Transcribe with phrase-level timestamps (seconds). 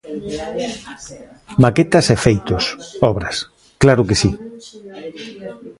[1.63, 2.63] Maquetas e feitos,
[3.11, 3.37] obras;
[3.81, 4.31] claro que si.